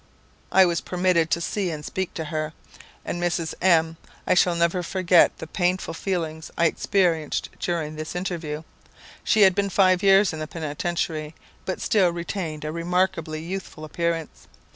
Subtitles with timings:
[0.51, 2.53] I was permitted to see and speak to her;
[3.05, 3.53] and Mrs.
[3.61, 8.63] M, I never shall forget the painful feelings I experienced during this interview.
[9.23, 11.35] She had been five years in the Penitentiary,
[11.65, 14.47] but still retained a remarkably youthful appearance.